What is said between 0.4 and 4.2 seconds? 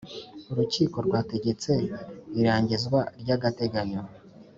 urukiko rwategetse irangizwa ry agateganyo